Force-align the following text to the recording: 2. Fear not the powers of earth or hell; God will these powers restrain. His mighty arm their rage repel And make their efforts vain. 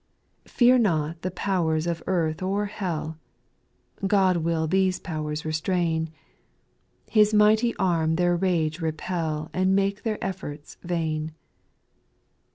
2. 0.45 0.49
Fear 0.49 0.77
not 0.79 1.21
the 1.21 1.29
powers 1.29 1.85
of 1.85 2.01
earth 2.07 2.41
or 2.41 2.65
hell; 2.65 3.19
God 4.07 4.37
will 4.37 4.65
these 4.65 4.99
powers 4.99 5.45
restrain. 5.45 6.09
His 7.07 7.35
mighty 7.35 7.75
arm 7.75 8.15
their 8.15 8.35
rage 8.35 8.81
repel 8.81 9.51
And 9.53 9.75
make 9.75 10.01
their 10.01 10.17
efforts 10.19 10.77
vain. 10.81 11.33